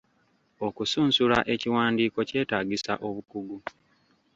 [0.67, 3.57] Okusunsula ekiwandiiko kyetaagisa obukugu.